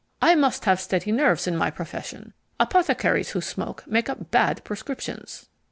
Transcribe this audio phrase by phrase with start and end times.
[0.19, 2.33] "I must have steady nerves in my profession.
[2.59, 5.47] Apothecaries who smoke make up bad prescriptions."